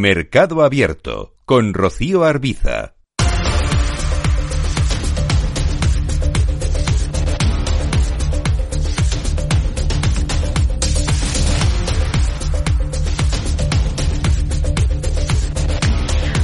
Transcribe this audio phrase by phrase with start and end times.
[0.00, 2.94] Mercado Abierto con Rocío Arbiza.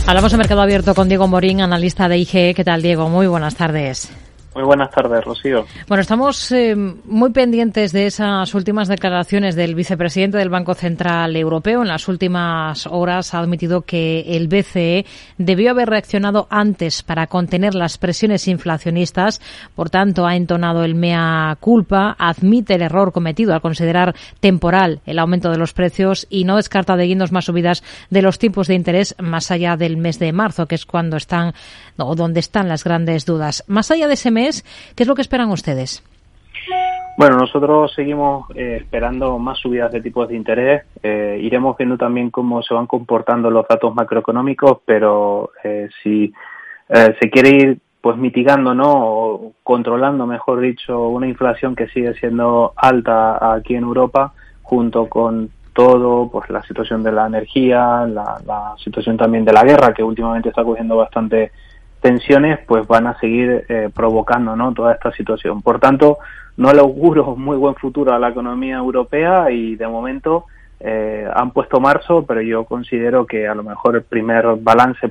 [0.05, 2.55] Hablamos de Mercado Abierto con Diego Morín, analista de IGE.
[2.55, 3.09] ¿Qué tal, Diego?
[3.09, 4.11] Muy buenas tardes.
[4.55, 5.67] Muy buenas tardes, Rocío.
[5.89, 11.83] Bueno, estamos eh, muy pendientes de esas últimas declaraciones del vicepresidente del Banco Central Europeo.
[11.83, 15.07] En las últimas horas ha admitido que el BCE
[15.39, 19.41] debió haber reaccionado antes para contener las presiones inflacionistas.
[19.75, 25.19] Por tanto, ha entonado el mea culpa, admite el error cometido al considerar temporal el
[25.19, 28.75] aumento de los precios y no descarta de guindos más subidas de los tipos de
[28.75, 31.55] interés más allá del mes de marzo, que es cuando están
[31.97, 33.65] o donde están las grandes dudas.
[33.67, 34.44] Más allá de ese mes,
[34.95, 36.03] ¿Qué es lo que esperan ustedes?
[37.17, 40.83] Bueno, nosotros seguimos eh, esperando más subidas de tipos de interés.
[41.03, 46.33] Eh, iremos viendo también cómo se van comportando los datos macroeconómicos, pero eh, si
[46.89, 48.93] se quiere ir pues mitigando, ¿no?
[48.93, 55.51] O controlando, mejor dicho, una inflación que sigue siendo alta aquí en Europa, junto con
[55.73, 60.03] todo, pues la situación de la energía, la, la situación también de la guerra, que
[60.03, 61.53] últimamente está cogiendo bastante
[62.05, 64.75] tensiones pues van a seguir eh, provocando ¿no?
[64.75, 65.63] toda esta situación.
[65.63, 66.19] Por tanto,
[66.59, 70.45] no le auguro muy buen futuro a la economía europea y de momento
[70.81, 75.09] eh, han puesto marzo, pero yo considero que a lo mejor el primer balance,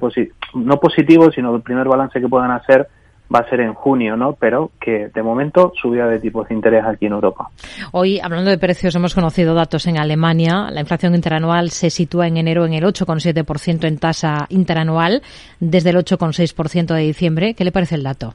[0.54, 2.88] no positivo, sino el primer balance que puedan hacer
[3.34, 4.34] va a ser en junio, ¿no?
[4.34, 7.50] Pero que de momento subida de tipos de interés aquí en Europa.
[7.92, 10.70] Hoy, hablando de precios, hemos conocido datos en Alemania.
[10.72, 15.22] La inflación interanual se sitúa en enero en el 8,7% en tasa interanual,
[15.60, 17.54] desde el 8,6% de diciembre.
[17.54, 18.34] ¿Qué le parece el dato?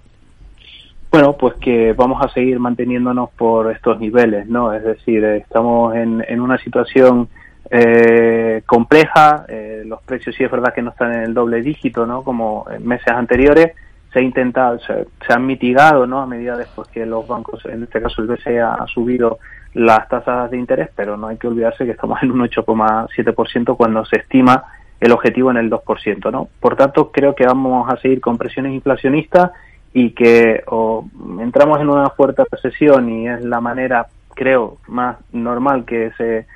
[1.10, 4.74] Bueno, pues que vamos a seguir manteniéndonos por estos niveles, ¿no?
[4.74, 7.28] Es decir, estamos en, en una situación
[7.70, 12.06] eh, compleja, eh, los precios sí es verdad que no están en el doble dígito,
[12.06, 12.22] ¿no?
[12.22, 13.72] Como en meses anteriores,
[14.12, 16.20] se ha intentado, se, han mitigado, ¿no?
[16.20, 19.38] A medida después que los bancos, en este caso el BCE, ha subido
[19.74, 24.04] las tasas de interés, pero no hay que olvidarse que estamos en un 8,7% cuando
[24.04, 24.64] se estima
[25.00, 26.48] el objetivo en el 2%, ¿no?
[26.60, 29.52] Por tanto, creo que vamos a seguir con presiones inflacionistas
[29.92, 31.06] y que o
[31.40, 36.46] entramos en una fuerte recesión y es la manera, creo, más normal que se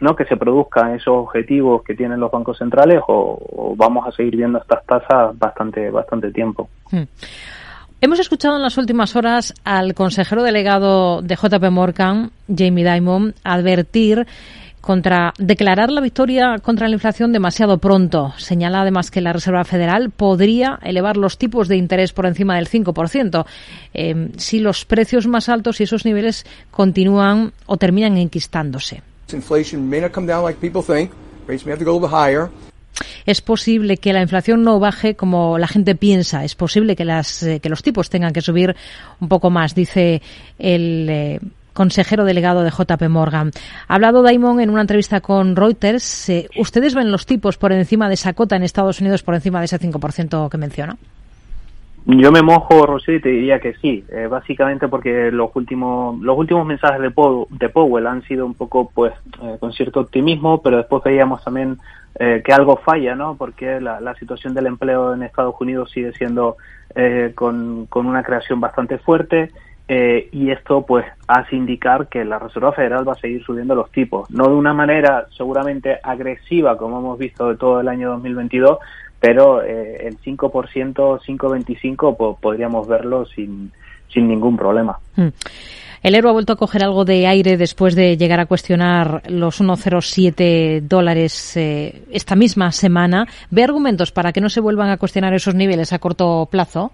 [0.00, 0.16] ¿no?
[0.16, 4.58] que se produzcan esos objetivos que tienen los bancos centrales o, vamos a seguir viendo
[4.58, 6.68] estas tasas bastante bastante tiempo.
[6.90, 7.04] Hmm.
[8.00, 14.26] Hemos escuchado en las últimas horas al consejero delegado de JP Morgan, Jamie Dimon, advertir
[14.82, 18.34] contra declarar la victoria contra la inflación demasiado pronto.
[18.36, 22.68] Señala además que la Reserva Federal podría elevar los tipos de interés por encima del
[22.68, 23.46] 5%
[23.94, 29.02] eh, si los precios más altos y esos niveles continúan o terminan enquistándose.
[33.24, 36.44] Es posible que la inflación no baje como la gente piensa.
[36.44, 38.76] Es posible que, las, eh, que los tipos tengan que subir
[39.20, 40.22] un poco más, dice
[40.58, 41.40] el eh,
[41.72, 43.50] consejero delegado de JP Morgan.
[43.88, 46.28] Ha hablado Daimon en una entrevista con Reuters.
[46.28, 49.60] Eh, ¿Ustedes ven los tipos por encima de esa cota en Estados Unidos, por encima
[49.60, 50.96] de ese 5% que menciona?
[52.04, 56.36] Yo me mojo, Rosé, y te diría que sí, eh, básicamente porque los últimos los
[56.36, 57.12] últimos mensajes de,
[57.50, 61.78] de Powell han sido un poco, pues, eh, con cierto optimismo, pero después veíamos también
[62.18, 63.36] eh, que algo falla, ¿no?
[63.36, 66.56] Porque la, situación del empleo en Estados Unidos sigue siendo
[67.34, 69.50] con, con una creación bastante fuerte
[69.88, 74.30] y esto, pues, hace indicar que la Reserva Federal va a seguir subiendo los tipos,
[74.30, 78.78] no de una manera seguramente agresiva como hemos visto de todo el año 2022,
[79.22, 83.70] pero eh, el 5%, 5,25 podríamos verlo sin,
[84.12, 84.98] sin ningún problema.
[85.14, 85.28] Hmm.
[86.02, 89.60] El euro ha vuelto a coger algo de aire después de llegar a cuestionar los
[89.60, 93.28] 1,07 dólares eh, esta misma semana.
[93.50, 96.90] ¿Ve argumentos para que no se vuelvan a cuestionar esos niveles a corto plazo?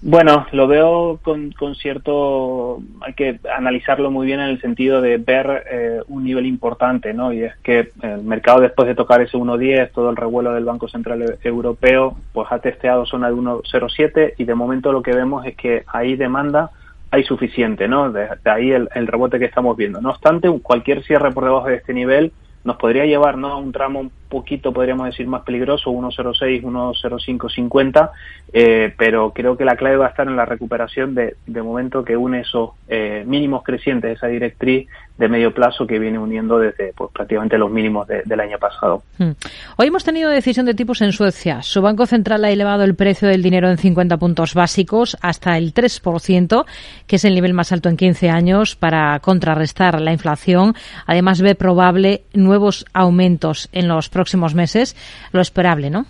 [0.00, 5.16] Bueno, lo veo con, con, cierto, hay que analizarlo muy bien en el sentido de
[5.16, 7.32] ver eh, un nivel importante, ¿no?
[7.32, 10.86] Y es que el mercado después de tocar ese 1.10, todo el revuelo del Banco
[10.86, 15.56] Central Europeo, pues ha testeado zona de 1.07 y de momento lo que vemos es
[15.56, 16.70] que hay demanda,
[17.10, 18.12] hay suficiente, ¿no?
[18.12, 20.00] De, ahí el, el, rebote que estamos viendo.
[20.00, 22.30] No obstante, cualquier cierre por debajo de este nivel
[22.62, 23.48] nos podría llevar, ¿no?
[23.48, 28.10] A un tramo poquito, podríamos decir, más peligroso, 1.06, 1.0550,
[28.52, 32.04] eh, pero creo que la clave va a estar en la recuperación de, de momento
[32.04, 34.88] que une esos eh, mínimos crecientes, esa directriz
[35.18, 39.02] de medio plazo que viene uniendo desde pues, prácticamente los mínimos del año pasado.
[39.18, 39.32] Hmm.
[39.76, 41.60] Hoy hemos tenido decisión de tipos en Suecia.
[41.62, 45.74] Su Banco Central ha elevado el precio del dinero en 50 puntos básicos hasta el
[45.74, 46.64] 3%,
[47.08, 50.74] que es el nivel más alto en 15 años, para contrarrestar la inflación.
[51.06, 54.96] Además, ve probable nuevos aumentos en los próximos meses,
[55.32, 56.04] lo esperable, ¿no?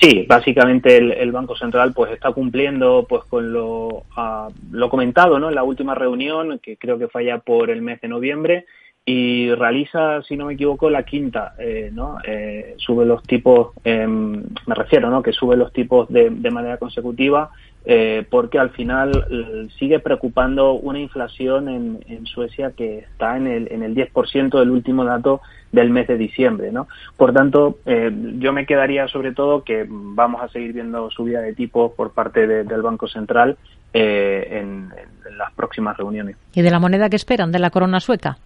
[0.00, 5.48] Sí, básicamente el, Banco Central pues está cumpliendo pues con lo, uh, lo comentado ¿no?
[5.48, 8.66] en la última reunión, que creo que falla por el mes de noviembre,
[9.04, 12.18] y realiza, si no me equivoco, la quinta, eh, ¿no?
[12.24, 15.22] Eh, sube los tipos, eh, me refiero, ¿no?
[15.22, 17.50] Que sube los tipos de, de manera consecutiva
[17.84, 23.48] eh, porque al final eh, sigue preocupando una inflación en, en, Suecia que está en
[23.48, 25.40] el, en el 10% del último dato
[25.72, 26.70] del mes de diciembre.
[26.70, 26.86] ¿no?
[27.16, 31.54] Por tanto, eh, yo me quedaría sobre todo que vamos a seguir viendo subida de
[31.54, 33.56] tipos por parte de, del Banco Central
[33.94, 34.90] en,
[35.28, 36.36] en las próximas reuniones.
[36.54, 38.38] ¿Y de la moneda que esperan, de la corona sueca?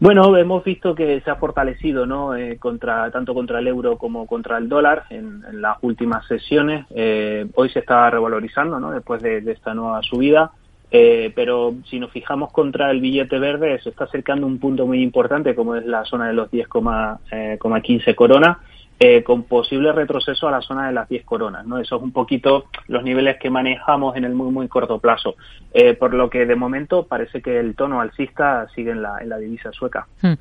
[0.00, 2.34] Bueno, hemos visto que se ha fortalecido, ¿no?
[2.34, 6.86] Eh, contra tanto contra el euro como contra el dólar en, las últimas sesiones.
[6.94, 8.92] Eh, hoy se está revalorizando, ¿no?
[8.92, 10.52] Después de, de esta nueva subida.
[10.92, 15.02] Eh, pero si nos fijamos contra el billete verde, se está acercando un punto muy
[15.02, 18.58] importante, como es la zona de los 10,15 eh, corona
[19.02, 21.66] eh, con posible retroceso a la zona de las 10 coronas.
[21.66, 21.78] ¿no?
[21.78, 25.36] Eso es un poquito los niveles que manejamos en el muy, muy corto plazo.
[25.72, 29.30] Eh, por lo que de momento parece que el tono alcista sigue en la, en
[29.30, 30.06] la divisa sueca.
[30.20, 30.34] Hmm.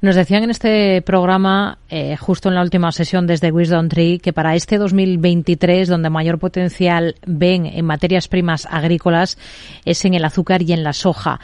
[0.00, 4.32] Nos decían en este programa, eh, justo en la última sesión desde Wisdom Tree, que
[4.32, 9.36] para este 2023, donde mayor potencial ven en materias primas agrícolas,
[9.84, 11.38] es en el azúcar y en la soja.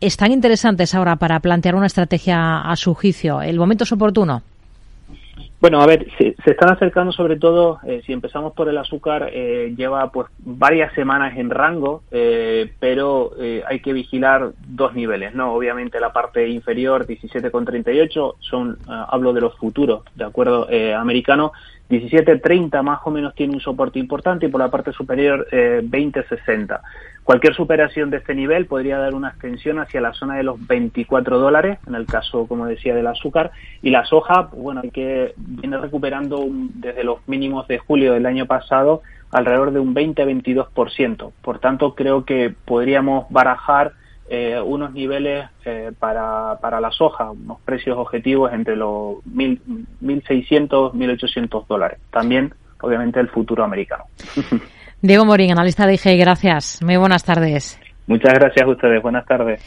[0.00, 3.40] ¿Están interesantes ahora para plantear una estrategia a su juicio?
[3.40, 4.42] ¿El momento es oportuno?
[5.60, 9.28] Bueno, a ver, se, se están acercando sobre todo, eh, si empezamos por el azúcar,
[9.30, 15.34] eh, lleva pues varias semanas en rango, eh, pero eh, hay que vigilar dos niveles,
[15.34, 15.52] ¿no?
[15.52, 21.52] Obviamente la parte inferior, 17,38, son, uh, hablo de los futuros, de acuerdo, eh, americano,
[21.90, 26.80] 17.30 más o menos tiene un soporte importante y por la parte superior eh, 20.60.
[27.24, 31.38] Cualquier superación de este nivel podría dar una extensión hacia la zona de los 24
[31.38, 33.50] dólares, en el caso, como decía, del azúcar.
[33.82, 39.02] Y la soja, bueno, que viene recuperando desde los mínimos de julio del año pasado
[39.32, 41.32] alrededor de un 20-22%.
[41.42, 43.92] Por tanto, creo que podríamos barajar
[44.32, 51.66] eh, unos niveles eh, para, para la soja, unos precios objetivos entre los 1.600, 1.800
[51.66, 51.98] dólares.
[52.12, 54.04] También, obviamente, el futuro americano.
[55.02, 56.80] Diego Morín, analista de IG, gracias.
[56.80, 57.80] Muy buenas tardes.
[58.06, 59.02] Muchas gracias a ustedes.
[59.02, 59.62] Buenas tardes.